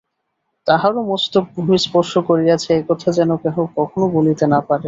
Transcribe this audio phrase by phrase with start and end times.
[0.67, 4.79] তাঁহারও মস্তক ভূমিস্পর্শ করিয়াছে, এ কথা যেন কেহ কখনও বলিতে না পারে।